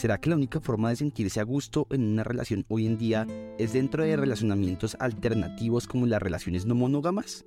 ¿Será 0.00 0.18
que 0.18 0.30
la 0.30 0.36
única 0.36 0.60
forma 0.60 0.88
de 0.88 0.96
sentirse 0.96 1.40
a 1.40 1.42
gusto 1.42 1.86
en 1.90 2.12
una 2.12 2.24
relación 2.24 2.64
hoy 2.68 2.86
en 2.86 2.96
día 2.96 3.26
es 3.58 3.74
dentro 3.74 4.02
de 4.02 4.16
relacionamientos 4.16 4.96
alternativos 4.98 5.86
como 5.86 6.06
las 6.06 6.22
relaciones 6.22 6.64
no 6.64 6.74
monógamas? 6.74 7.44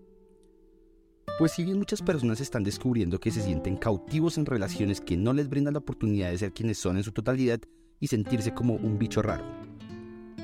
Pues 1.39 1.53
si 1.53 1.63
bien 1.63 1.79
muchas 1.79 2.03
personas 2.03 2.41
están 2.41 2.63
descubriendo 2.63 3.19
que 3.19 3.31
se 3.31 3.41
sienten 3.41 3.75
cautivos 3.75 4.37
en 4.37 4.45
relaciones 4.45 5.01
que 5.01 5.17
no 5.17 5.33
les 5.33 5.49
brindan 5.49 5.73
la 5.73 5.79
oportunidad 5.79 6.29
de 6.29 6.37
ser 6.37 6.53
quienes 6.53 6.77
son 6.77 6.97
en 6.97 7.03
su 7.03 7.11
totalidad 7.11 7.59
y 7.99 8.05
sentirse 8.05 8.53
como 8.53 8.75
un 8.75 8.99
bicho 8.99 9.23
raro. 9.23 9.45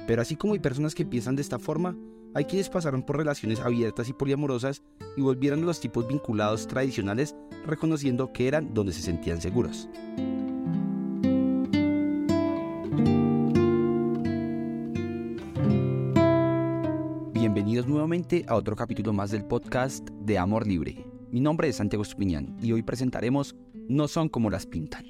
Pero 0.07 0.23
así 0.23 0.35
como 0.35 0.53
hay 0.53 0.59
personas 0.59 0.95
que 0.95 1.05
piensan 1.05 1.35
de 1.35 1.43
esta 1.43 1.59
forma, 1.59 1.95
hay 2.33 2.45
quienes 2.45 2.69
pasaron 2.69 3.03
por 3.03 3.17
relaciones 3.17 3.59
abiertas 3.59 4.09
y 4.09 4.13
poliamorosas 4.13 4.81
y 5.15 5.21
volvieron 5.21 5.61
a 5.61 5.67
los 5.67 5.79
tipos 5.79 6.07
vinculados 6.07 6.67
tradicionales 6.67 7.35
reconociendo 7.67 8.33
que 8.33 8.47
eran 8.47 8.73
donde 8.73 8.93
se 8.93 9.03
sentían 9.03 9.41
seguros. 9.41 9.87
Nuevamente 17.87 18.45
a 18.47 18.55
otro 18.55 18.75
capítulo 18.75 19.13
más 19.13 19.31
del 19.31 19.45
podcast 19.45 20.09
de 20.09 20.37
Amor 20.37 20.67
Libre. 20.67 21.05
Mi 21.31 21.39
nombre 21.39 21.69
es 21.69 21.77
Santiago 21.77 22.03
Estupiñán 22.03 22.57
y 22.61 22.71
hoy 22.71 22.83
presentaremos 22.83 23.55
No 23.87 24.07
son 24.07 24.27
como 24.27 24.49
las 24.49 24.65
pintan. 24.65 25.05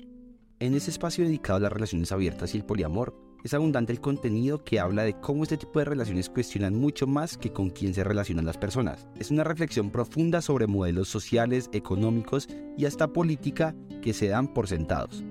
En 0.59 0.73
este 0.73 0.92
espacio 0.92 1.23
dedicado 1.23 1.58
a 1.58 1.62
las 1.62 1.72
relaciones 1.72 2.12
abiertas 2.12 2.54
y 2.54 2.58
el 2.58 2.66
poliamor, 2.66 3.16
es 3.44 3.54
abundante 3.54 3.94
el 3.94 4.02
contenido 4.02 4.64
que 4.64 4.80
habla 4.80 5.04
de 5.04 5.20
cómo 5.20 5.44
este 5.44 5.58
tipo 5.58 5.80
de 5.80 5.86
relaciones 5.86 6.30
cuestionan 6.30 6.76
mucho 6.76 7.08
más 7.08 7.38
que 7.38 7.52
con 7.52 7.70
quién 7.70 7.94
se 7.94 8.04
relacionan 8.04 8.45
las 8.45 8.58
personas. 8.58 9.08
Es 9.17 9.31
una 9.31 9.44
reflexión 9.44 9.90
profunda 9.90 10.42
sobre 10.42 10.67
modelos 10.67 11.08
sociales, 11.08 11.70
económicos 11.72 12.50
y 12.78 12.86
hasta 12.86 13.08
política 13.08 13.73
que 14.02 14.14
se 14.14 14.28
dan 14.28 14.53
por 14.53 14.67
sentados. 14.67 15.23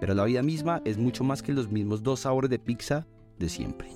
Pero 0.00 0.14
la 0.14 0.24
vida 0.24 0.42
misma 0.42 0.80
es 0.84 0.96
mucho 0.96 1.24
más 1.24 1.42
que 1.42 1.52
los 1.52 1.70
mismos 1.70 2.02
dos 2.02 2.20
sabores 2.20 2.50
de 2.50 2.58
pizza 2.58 3.06
de 3.38 3.48
siempre. 3.48 3.88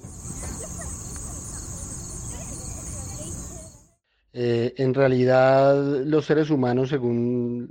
Eh, 4.34 4.74
en 4.78 4.94
realidad, 4.94 5.76
los 6.06 6.24
seres 6.26 6.48
humanos, 6.50 6.88
según 6.88 7.70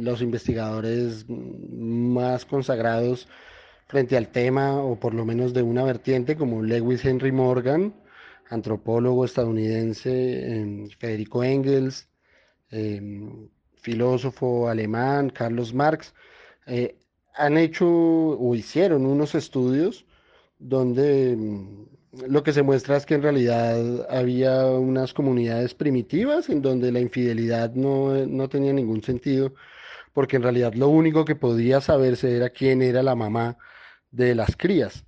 los 0.00 0.20
investigadores 0.22 1.24
más 1.28 2.44
consagrados 2.44 3.28
frente 3.86 4.16
al 4.16 4.28
tema, 4.28 4.76
o 4.82 4.98
por 4.98 5.14
lo 5.14 5.24
menos 5.24 5.54
de 5.54 5.62
una 5.62 5.84
vertiente, 5.84 6.36
como 6.36 6.62
Lewis 6.62 7.04
Henry 7.04 7.30
Morgan, 7.32 7.94
antropólogo 8.50 9.24
estadounidense, 9.24 10.12
em, 10.56 10.88
Federico 10.90 11.44
Engels, 11.44 12.08
em, 12.70 13.48
filósofo 13.76 14.68
alemán, 14.68 15.30
Carlos 15.30 15.72
Marx, 15.74 16.14
eh, 16.66 16.96
han 17.34 17.58
hecho 17.58 17.86
o 17.88 18.54
hicieron 18.54 19.06
unos 19.06 19.34
estudios 19.34 20.06
donde 20.58 21.32
em, 21.32 21.86
lo 22.28 22.42
que 22.42 22.52
se 22.52 22.62
muestra 22.62 22.96
es 22.96 23.06
que 23.06 23.14
en 23.14 23.22
realidad 23.22 24.06
había 24.10 24.66
unas 24.66 25.12
comunidades 25.12 25.74
primitivas 25.74 26.48
en 26.48 26.62
donde 26.62 26.92
la 26.92 27.00
infidelidad 27.00 27.72
no, 27.74 28.48
tenía 28.48 28.72
ningún 28.72 29.02
sentido, 29.02 29.54
porque 30.12 30.36
en 30.36 30.42
realidad 30.42 30.74
lo 30.74 30.88
único 30.88 31.24
que 31.24 31.36
podía 31.36 31.80
saberse 31.80 32.36
era 32.36 32.50
quién 32.50 32.82
era 32.82 33.02
la 33.02 33.14
mamá 33.14 33.58
de 34.10 34.34
las 34.34 34.56
crías, 34.56 35.04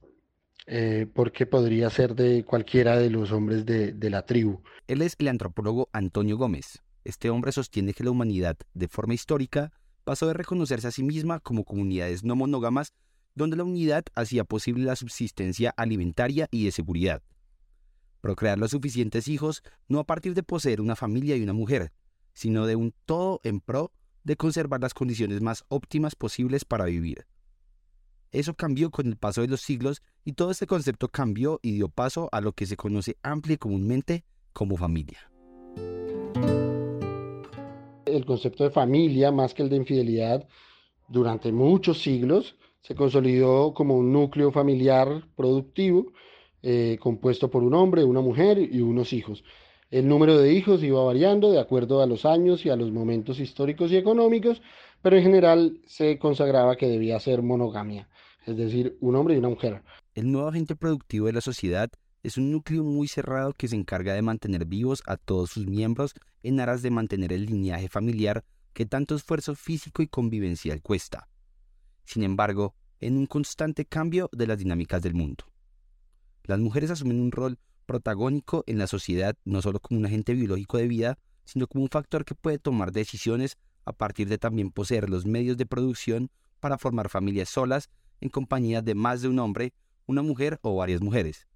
eh, 0.66 1.06
porque 1.14 1.46
podría 1.46 1.90
ser 1.90 2.14
de 2.14 2.44
cualquiera 2.44 2.98
de 2.98 3.10
los 3.10 3.32
hombres 3.32 3.64
de, 3.64 3.92
de 3.92 4.10
la 4.10 4.27
tribu. 4.27 4.60
Él 4.86 5.02
es 5.02 5.16
el 5.18 5.28
antropólogo 5.28 5.88
Antonio 5.92 6.36
Gómez. 6.36 6.82
Este 7.04 7.30
hombre 7.30 7.52
sostiene 7.52 7.94
que 7.94 8.02
la 8.02 8.10
humanidad, 8.10 8.56
de 8.74 8.88
forma 8.88 9.14
histórica, 9.14 9.72
pasó 10.02 10.27
de 10.27 10.34
reconocerse 10.34 10.89
a 10.89 10.92
sí 10.92 11.02
misma 11.02 11.40
como 11.40 11.64
comunidades 11.64 12.24
no 12.24 12.36
monógamas 12.36 12.92
donde 13.36 13.57
la 13.57 13.63
unidad 13.63 14.05
hacía 14.17 14.42
posible 14.45 14.85
la 14.85 14.97
subsistencia 14.97 15.73
alimentaria 15.77 16.48
y 16.51 16.64
de 16.64 16.73
seguridad. 16.73 17.23
Procrear 18.20 18.58
los 18.58 18.73
suficientes 18.73 19.29
hijos 19.29 19.63
no 19.86 20.01
a 20.01 20.05
partir 20.05 20.35
de 20.35 20.42
poseer 20.42 20.80
una 20.80 20.97
familia 20.97 21.36
y 21.36 21.42
una 21.42 21.52
mujer, 21.52 21.92
sino 22.33 22.67
de 22.67 22.75
un 22.75 22.92
todo 23.05 23.41
en 23.45 23.61
pro 23.61 23.92
de 24.25 24.36
conservar 24.36 24.80
las 24.80 24.95
condiciones 24.95 25.41
más 25.42 25.64
óptimas 25.69 26.17
posibles 26.17 26.64
para 26.64 26.86
vivir. 26.86 27.27
Eso 28.33 28.55
cambió 28.55 28.91
con 28.91 29.07
el 29.07 29.17
paso 29.17 29.42
de 29.42 29.48
los 29.48 29.61
siglos 29.61 30.02
y 30.25 30.33
todo 30.33 30.51
este 30.51 30.67
concepto 30.67 31.08
cambió 31.08 31.61
y 31.63 31.73
dio 31.73 31.89
paso 31.89 32.29
a 32.33 32.41
lo 32.41 32.52
que 32.52 32.67
se 32.67 32.77
conoce 32.77 33.17
amplia 33.23 33.55
y 33.55 33.58
comúnmente 33.58 34.25
como 34.52 34.77
familia. 34.77 35.30
El 38.07 38.25
concepto 38.25 38.64
de 38.64 38.70
familia, 38.70 39.30
más 39.30 39.52
que 39.52 39.63
el 39.63 39.69
de 39.69 39.77
infidelidad, 39.77 40.48
durante 41.08 41.52
muchos 41.52 42.01
siglos 42.02 42.57
se 42.86 42.95
consolidó 42.95 43.74
como 43.74 43.97
un 43.97 44.13
núcleo 44.13 44.52
familiar 44.52 45.24
productivo 45.35 46.13
eh, 46.63 46.98
compuesto 47.01 47.51
por 47.51 47.64
un 47.64 47.74
hombre, 47.74 48.05
una 48.05 48.20
mujer 48.20 48.58
y 48.58 48.80
unos 48.80 49.13
hijos. 49.13 49.42
El 49.91 50.07
número 50.07 50.39
de 50.39 50.52
hijos 50.52 50.85
iba 50.85 51.02
variando 51.02 51.51
de 51.51 51.58
acuerdo 51.58 52.01
a 52.01 52.07
los 52.07 52.25
años 52.25 52.64
y 52.64 52.70
a 52.70 52.77
los 52.77 52.92
momentos 52.92 53.41
históricos 53.41 53.91
y 53.91 53.96
económicos, 53.96 54.63
pero 55.02 55.17
en 55.17 55.25
general 55.25 55.80
se 55.86 56.17
consagraba 56.20 56.77
que 56.77 56.86
debía 56.86 57.19
ser 57.19 57.42
monogamia, 57.42 58.08
es 58.46 58.57
decir, 58.57 58.96
un 59.01 59.17
hombre 59.17 59.35
y 59.35 59.39
una 59.39 59.48
mujer. 59.48 59.83
El 60.14 60.30
nuevo 60.30 60.48
agente 60.48 60.77
productivo 60.77 61.27
de 61.27 61.33
la 61.33 61.41
sociedad 61.41 61.91
es 62.23 62.36
un 62.36 62.52
núcleo 62.52 62.85
muy 62.85 63.08
cerrado 63.08 63.52
que 63.52 63.67
se 63.67 63.75
encarga 63.75 64.14
de 64.14 64.23
mantener 64.23 64.64
vivos 64.64 65.02
a 65.07 65.17
todos 65.17 65.51
sus 65.51 65.67
miembros 65.67 66.14
en 66.45 66.61
aras 66.61 66.83
de 66.83 66.91
mantener 66.91 67.33
el 67.33 67.46
lineaje 67.46 67.89
familiar 67.89 68.45
que 68.73 68.86
tanto 68.86 69.17
esfuerzo 69.17 69.57
físico 69.57 70.02
y 70.02 70.07
convivencial 70.07 70.83
cuesta 70.83 71.27
sin 72.06 72.22
embargo, 72.22 72.74
en 73.00 73.17
un 73.17 73.27
constante 73.27 73.84
cambio 73.84 74.30
de 74.33 74.46
las 74.46 74.58
dinámicas 74.58 75.02
del 75.02 75.14
mundo. 75.14 75.44
Las 76.44 76.58
mujeres 76.58 76.90
asumen 76.90 77.20
un 77.20 77.33
rol 77.33 77.58
protagónico 77.84 78.64
en 78.67 78.78
la 78.78 78.86
sociedad 78.86 79.36
no 79.44 79.61
solo 79.61 79.80
como 79.80 80.00
un 80.00 80.06
agente 80.06 80.33
biológico 80.34 80.78
de 80.78 80.89
vida, 80.89 81.18
sino 81.45 81.66
como 81.66 81.84
un 81.84 81.90
factor 81.90 82.24
que 82.24 82.34
puede 82.34 82.58
tomar 82.58 82.92
decisiones 82.92 83.58
a 83.84 83.92
partir 83.92 84.28
de 84.28 84.39
también 84.39 84.70
poseer 84.70 85.11
los 85.11 85.27
medios 85.27 85.56
de 85.56 85.66
producción 85.66 86.30
para 86.61 86.78
formar 86.78 87.08
familias 87.08 87.48
solas 87.48 87.90
en 88.20 88.30
compañía 88.30 88.83
de 88.83 88.95
más 88.95 89.22
de 89.22 89.28
un 89.28 89.39
hombre, 89.39 89.72
una 90.06 90.22
mujer 90.22 90.58
o 90.62 90.77
varias 90.77 91.00
mujeres. 91.00 91.46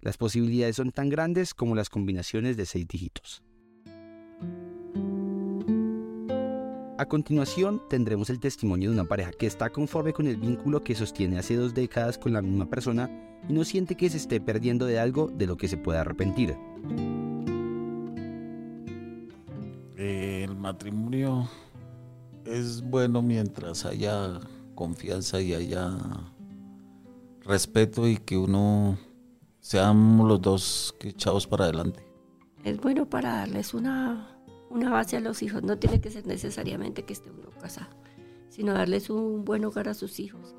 Las 0.00 0.16
posibilidades 0.16 0.76
son 0.76 0.92
tan 0.92 1.08
grandes 1.08 1.54
como 1.54 1.74
las 1.74 1.88
combinaciones 1.88 2.56
de 2.56 2.66
seis 2.66 2.86
dígitos. 2.86 3.42
A 6.98 7.06
continuación 7.06 7.80
tendremos 7.88 8.28
el 8.28 8.40
testimonio 8.40 8.90
de 8.90 8.96
una 8.96 9.08
pareja 9.08 9.30
que 9.30 9.46
está 9.46 9.70
conforme 9.70 10.12
con 10.12 10.26
el 10.26 10.36
vínculo 10.36 10.82
que 10.82 10.96
sostiene 10.96 11.38
hace 11.38 11.54
dos 11.54 11.72
décadas 11.72 12.18
con 12.18 12.32
la 12.32 12.42
misma 12.42 12.66
persona 12.66 13.08
y 13.48 13.52
no 13.52 13.64
siente 13.64 13.94
que 13.94 14.10
se 14.10 14.16
esté 14.16 14.40
perdiendo 14.40 14.84
de 14.84 14.98
algo 14.98 15.28
de 15.28 15.46
lo 15.46 15.56
que 15.56 15.68
se 15.68 15.76
pueda 15.76 16.00
arrepentir. 16.00 16.56
El 19.96 20.56
matrimonio 20.56 21.48
es 22.44 22.82
bueno 22.82 23.22
mientras 23.22 23.84
haya 23.84 24.40
confianza 24.74 25.40
y 25.40 25.54
haya 25.54 25.96
respeto 27.42 28.08
y 28.08 28.16
que 28.16 28.36
uno 28.36 28.98
seamos 29.60 30.26
los 30.26 30.42
dos 30.42 30.96
echados 30.98 31.46
para 31.46 31.66
adelante. 31.66 32.04
Es 32.64 32.76
bueno 32.80 33.08
para 33.08 33.36
darles 33.36 33.72
una 33.72 34.37
una 34.70 34.90
base 34.90 35.16
a 35.16 35.20
los 35.20 35.42
hijos. 35.42 35.62
No 35.62 35.78
tiene 35.78 36.00
que 36.00 36.10
ser 36.10 36.26
necesariamente 36.26 37.04
que 37.04 37.12
esté 37.12 37.30
uno 37.30 37.50
casado, 37.60 37.90
sino 38.48 38.72
darles 38.72 39.10
un 39.10 39.44
buen 39.44 39.64
hogar 39.64 39.88
a 39.88 39.94
sus 39.94 40.20
hijos, 40.20 40.54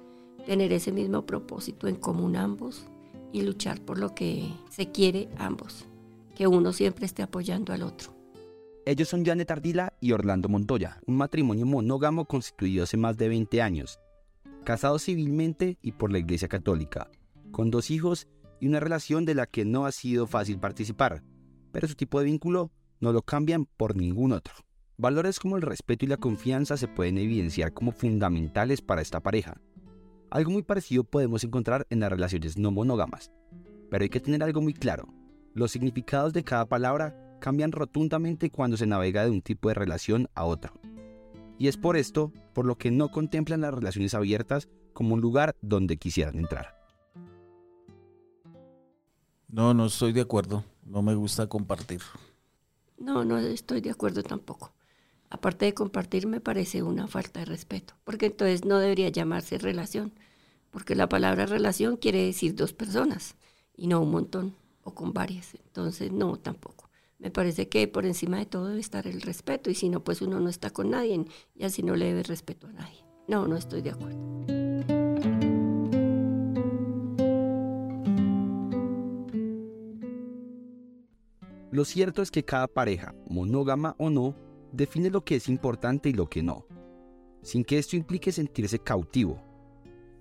tener 0.46 0.72
ese 0.72 0.92
mismo 0.92 1.26
propósito 1.26 1.88
en 1.88 1.96
común 1.96 2.36
ambos 2.36 2.86
y 3.32 3.42
luchar 3.42 3.82
por 3.82 4.00
lo 4.00 4.16
que 4.16 4.52
se 4.70 4.92
quiere 4.92 5.30
ambos, 5.38 5.86
que 6.36 6.48
uno 6.48 6.74
siempre 6.74 7.06
esté 7.06 7.22
apoyando 7.22 7.74
al 7.74 7.84
otro. 7.84 8.16
Ellos 8.86 9.10
son 9.10 9.24
Janet 9.24 9.52
Ardila 9.52 9.94
y 10.00 10.14
Orlando 10.14 10.50
Montoya, 10.50 11.00
un 11.06 11.18
matrimonio 11.18 11.66
monógamo 11.66 12.26
constituido 12.26 12.86
hace 12.86 12.98
más 12.98 13.18
de 13.18 13.30
20 13.30 13.62
años, 13.62 14.00
casados 14.64 15.04
civilmente 15.04 15.78
y 15.82 15.92
por 15.92 16.12
la 16.12 16.18
Iglesia 16.18 16.48
Católica, 16.48 17.12
con 17.52 17.70
dos 17.70 17.92
hijos 17.92 18.28
y 18.60 18.68
una 18.68 18.80
relación 18.80 19.26
de 19.26 19.36
la 19.36 19.46
que 19.46 19.66
no 19.66 19.86
ha 19.86 19.92
sido 19.92 20.28
fácil 20.28 20.60
participar, 20.60 21.24
pero 21.72 21.88
su 21.88 21.96
tipo 21.96 22.20
de 22.20 22.26
vínculo 22.26 22.72
no 23.00 23.12
lo 23.14 23.22
cambian 23.22 23.66
por 23.66 23.96
ningún 23.96 24.32
otro. 24.32 24.54
Valores 24.98 25.40
como 25.40 25.56
el 25.56 25.62
respeto 25.62 26.06
y 26.06 26.10
la 26.10 26.18
confianza 26.18 26.76
se 26.76 26.88
pueden 26.88 27.18
evidenciar 27.18 27.74
como 27.74 27.92
fundamentales 27.92 28.82
para 28.82 29.02
esta 29.02 29.22
pareja. 29.22 29.62
Algo 30.30 30.52
muy 30.52 30.62
parecido 30.62 31.04
podemos 31.04 31.44
encontrar 31.44 31.88
en 31.90 32.02
las 32.02 32.12
relaciones 32.12 32.58
no 32.58 32.72
monógamas. 32.72 33.32
Pero 33.90 34.04
hay 34.04 34.10
que 34.10 34.20
tener 34.20 34.44
algo 34.44 34.62
muy 34.62 34.74
claro. 34.74 35.08
Los 35.54 35.72
significados 35.72 36.34
de 36.34 36.44
cada 36.44 36.66
palabra 36.66 37.38
cambian 37.40 37.72
rotundamente 37.72 38.50
cuando 38.50 38.78
se 38.78 38.86
navega 38.86 39.24
de 39.24 39.32
un 39.32 39.42
tipo 39.42 39.70
de 39.70 39.76
relación 39.76 40.28
a 40.36 40.44
otro. 40.46 40.74
Y 41.58 41.68
es 41.68 41.78
por 41.78 41.98
esto 41.98 42.32
por 42.54 42.66
lo 42.66 42.78
que 42.78 42.92
no 42.92 43.10
contemplan 43.10 43.62
las 43.62 43.74
relaciones 43.74 44.14
abiertas 44.14 44.70
como 44.94 45.16
un 45.16 45.22
lugar 45.22 45.56
donde 45.62 45.98
quisieran 45.98 46.38
entrar. 46.38 46.76
No, 49.48 49.74
no 49.74 49.86
estoy 49.86 50.12
de 50.12 50.22
acuerdo. 50.22 50.64
No 50.84 51.02
me 51.02 51.16
gusta 51.16 51.48
compartir. 51.48 52.02
No, 53.00 53.24
no 53.24 53.38
estoy 53.38 53.80
de 53.80 53.92
acuerdo 53.92 54.24
tampoco. 54.24 54.74
Aparte 55.30 55.66
de 55.66 55.74
compartir, 55.74 56.28
me 56.28 56.42
parece 56.42 56.84
una 56.84 57.08
falta 57.08 57.40
de 57.40 57.46
respeto, 57.46 57.94
porque 58.04 58.26
entonces 58.28 58.66
no 58.66 58.78
debería 58.78 59.10
llamarse 59.10 59.58
relación, 59.58 60.12
porque 60.70 60.96
la 60.96 61.08
palabra 61.08 61.46
relación 61.46 61.98
quiere 61.98 62.26
decir 62.26 62.56
dos 62.56 62.74
personas 62.74 63.36
y 63.76 63.88
no 63.88 64.02
un 64.02 64.12
montón 64.12 64.56
o 64.84 64.94
con 64.94 65.14
varias. 65.14 65.54
Entonces, 65.54 66.12
no, 66.12 66.38
tampoco. 66.38 66.90
Me 67.20 67.32
parece 67.32 67.70
que 67.70 67.88
por 67.88 68.06
encima 68.06 68.38
de 68.38 68.46
todo 68.46 68.68
debe 68.68 68.82
estar 68.82 69.08
el 69.08 69.22
respeto 69.22 69.70
y 69.70 69.76
si 69.76 69.90
no, 69.90 70.04
pues 70.04 70.22
uno 70.22 70.40
no 70.40 70.50
está 70.50 70.70
con 70.70 70.90
nadie 70.90 71.26
y 71.56 71.64
así 71.64 71.84
no 71.84 71.96
le 71.96 72.06
debe 72.06 72.24
respeto 72.24 72.68
a 72.68 72.74
nadie. 72.74 73.06
No, 73.28 73.48
no 73.48 73.56
estoy 73.56 73.82
de 73.82 73.92
acuerdo. 73.92 74.39
Lo 81.80 81.86
cierto 81.86 82.22
es 82.22 82.30
que 82.30 82.44
cada 82.44 82.68
pareja, 82.68 83.16
monógama 83.30 83.96
o 84.00 84.10
no, 84.10 84.36
define 84.74 85.10
lo 85.10 85.24
que 85.24 85.38
es 85.38 85.48
importante 85.48 86.10
y 86.10 86.12
lo 86.12 86.30
que 86.30 86.44
no, 86.44 86.66
sin 87.42 87.64
que 87.64 87.78
esto 87.78 87.96
implique 87.96 88.34
sentirse 88.34 88.80
cautivo. 88.80 89.42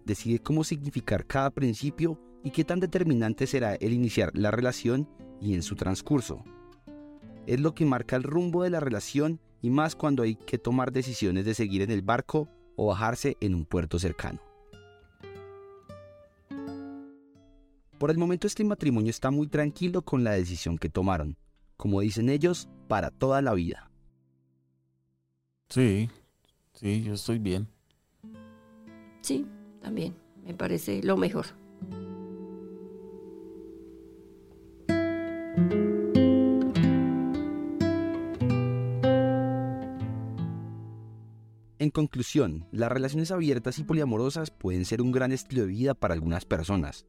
Decide 0.05 0.39
cómo 0.39 0.63
significar 0.63 1.27
cada 1.27 1.51
principio 1.51 2.17
y 2.45 2.53
qué 2.53 2.63
tan 2.63 2.79
determinante 2.79 3.49
será 3.49 3.75
el 3.75 3.93
iniciar 3.93 4.31
la 4.35 4.53
relación 4.53 5.09
y 5.41 5.55
en 5.55 5.65
su 5.65 5.75
transcurso. 5.75 6.45
Es 7.49 7.59
lo 7.59 7.75
que 7.75 7.85
marca 7.85 8.15
el 8.15 8.23
rumbo 8.23 8.63
de 8.63 8.71
la 8.71 8.79
relación 8.79 9.41
y 9.61 9.71
más 9.71 9.97
cuando 9.97 10.23
hay 10.23 10.37
que 10.37 10.59
tomar 10.59 10.93
decisiones 10.93 11.45
de 11.45 11.55
seguir 11.55 11.83
en 11.83 11.91
el 11.91 12.03
barco 12.03 12.49
o 12.77 12.87
bajarse 12.87 13.37
en 13.41 13.57
un 13.57 13.65
puerto 13.65 13.99
cercano. 13.99 14.41
Por 17.99 18.13
el 18.13 18.19
momento 18.19 18.47
este 18.47 18.63
matrimonio 18.63 19.11
está 19.11 19.33
muy 19.33 19.49
tranquilo 19.49 20.03
con 20.03 20.23
la 20.23 20.31
decisión 20.31 20.79
que 20.79 20.89
tomaron, 20.89 21.37
como 21.79 22.01
dicen 22.01 22.29
ellos, 22.29 22.69
para 22.89 23.11
toda 23.11 23.41
la 23.41 23.55
vida. 23.55 23.91
Sí, 25.71 26.11
sí, 26.75 27.03
yo 27.05 27.15
estoy 27.15 27.39
bien. 27.39 27.69
Sí, 29.23 29.47
también, 29.81 30.17
me 30.45 30.55
parece 30.55 31.03
lo 31.03 31.17
mejor. 31.17 31.47
En 41.79 41.91
conclusión, 41.91 42.67
las 42.73 42.91
relaciones 42.91 43.31
abiertas 43.31 43.79
y 43.79 43.85
poliamorosas 43.85 44.51
pueden 44.51 44.85
ser 44.85 45.01
un 45.01 45.13
gran 45.13 45.31
estilo 45.31 45.63
de 45.63 45.69
vida 45.69 45.95
para 45.95 46.15
algunas 46.15 46.45
personas. 46.45 47.07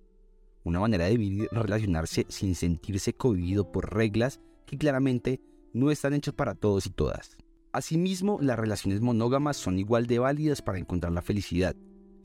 Una 0.64 0.80
manera 0.80 1.06
de 1.06 1.18
vivir 1.18 1.50
y 1.52 1.56
relacionarse 1.56 2.28
sin 2.30 2.54
sentirse 2.54 3.14
cohibido 3.14 3.72
por 3.72 3.96
reglas 3.96 4.40
claramente 4.78 5.42
no 5.74 5.92
están 5.92 6.14
hechas 6.14 6.34
para 6.34 6.56
todos 6.56 6.86
y 6.86 6.90
todas. 6.90 7.38
Asimismo, 7.72 8.40
las 8.42 8.58
relaciones 8.58 9.02
monógamas 9.02 9.58
son 9.58 9.78
igual 9.78 10.08
de 10.08 10.20
válidas 10.20 10.62
para 10.62 10.80
encontrar 10.80 11.14
la 11.14 11.22
felicidad, 11.22 11.76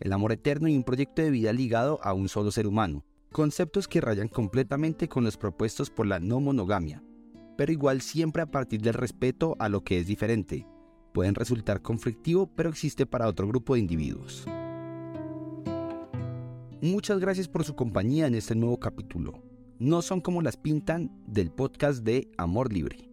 el 0.00 0.12
amor 0.12 0.32
eterno 0.32 0.69
y 0.69 0.76
un 0.76 0.85
proyecto 0.85 1.23
de 1.23 1.31
vida 1.31 1.52
ligado 1.52 2.00
a 2.02 2.14
un 2.14 2.29
solo 2.29 2.50
ser 2.50 2.67
humano, 2.67 3.05
conceptos 3.31 3.88
que 3.88 4.00
rayan 4.00 4.29
completamente 4.29 5.08
con 5.08 5.25
los 5.25 5.37
propuestos 5.37 5.91
por 5.91 6.06
la 6.06 6.19
no 6.19 6.41
monogamia, 6.41 7.02
pero 7.56 7.73
igual 7.73 8.00
siempre 8.00 8.43
a 8.43 8.46
partir 8.46 8.81
del 8.81 8.94
respeto 8.94 9.56
a 9.58 9.69
lo 9.69 9.85
que 9.85 9.99
es 9.99 10.06
diferente, 10.06 10.67
pueden 11.12 11.35
resultar 11.35 11.82
conflictivo, 11.82 12.46
pero 12.55 12.70
existe 12.70 13.06
para 13.06 13.29
otro 13.29 13.46
grupo 13.46 13.75
de 13.75 13.81
individuos. 13.81 14.46
Muchas 16.81 17.19
gracias 17.19 17.49
por 17.49 17.64
su 17.64 17.75
compañía 17.75 18.26
en 18.26 18.35
este 18.35 18.55
nuevo 18.55 18.79
capítulo. 18.79 19.54
No 19.85 20.01
son 20.01 20.23
como 20.23 20.41
las 20.41 20.57
pintan 20.57 21.11
del 21.27 21.51
podcast 21.51 22.05
de 22.05 22.33
Amor 22.39 22.73
Libre. 22.73 23.11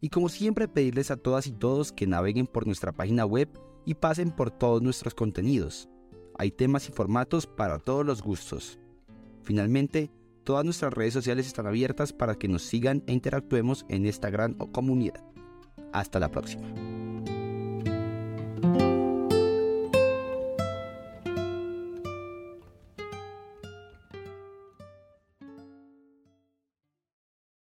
Y 0.00 0.10
como 0.10 0.28
siempre 0.28 0.68
pedirles 0.68 1.10
a 1.10 1.16
todas 1.16 1.48
y 1.48 1.52
todos 1.52 1.90
que 1.90 2.06
naveguen 2.06 2.46
por 2.46 2.66
nuestra 2.66 2.92
página 2.92 3.26
web 3.26 3.48
y 3.84 3.94
pasen 3.94 4.30
por 4.30 4.52
todos 4.52 4.80
nuestros 4.80 5.12
contenidos. 5.12 5.88
Hay 6.38 6.52
temas 6.52 6.88
y 6.88 6.92
formatos 6.92 7.48
para 7.48 7.80
todos 7.80 8.06
los 8.06 8.22
gustos. 8.22 8.78
Finalmente, 9.42 10.12
todas 10.44 10.64
nuestras 10.64 10.94
redes 10.94 11.14
sociales 11.14 11.48
están 11.48 11.66
abiertas 11.66 12.12
para 12.12 12.36
que 12.36 12.46
nos 12.46 12.62
sigan 12.62 13.02
e 13.08 13.12
interactuemos 13.12 13.84
en 13.88 14.06
esta 14.06 14.30
gran 14.30 14.54
comunidad. 14.54 15.24
Hasta 15.92 16.20
la 16.20 16.30
próxima. 16.30 16.91